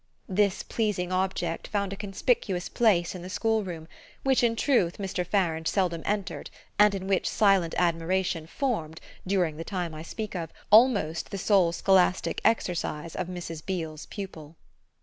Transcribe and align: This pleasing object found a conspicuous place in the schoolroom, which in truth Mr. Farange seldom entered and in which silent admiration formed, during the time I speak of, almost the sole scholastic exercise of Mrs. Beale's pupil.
This 0.27 0.63
pleasing 0.63 1.11
object 1.11 1.67
found 1.67 1.93
a 1.93 1.95
conspicuous 1.95 2.69
place 2.69 3.13
in 3.13 3.21
the 3.21 3.29
schoolroom, 3.29 3.87
which 4.23 4.43
in 4.43 4.55
truth 4.55 4.97
Mr. 4.97 5.23
Farange 5.23 5.67
seldom 5.67 6.01
entered 6.07 6.49
and 6.79 6.95
in 6.95 7.05
which 7.05 7.29
silent 7.29 7.75
admiration 7.77 8.47
formed, 8.47 8.99
during 9.27 9.57
the 9.57 9.63
time 9.63 9.93
I 9.93 10.01
speak 10.01 10.33
of, 10.35 10.51
almost 10.71 11.29
the 11.29 11.37
sole 11.37 11.71
scholastic 11.71 12.41
exercise 12.43 13.15
of 13.15 13.27
Mrs. 13.27 13.63
Beale's 13.63 14.07
pupil. 14.07 14.55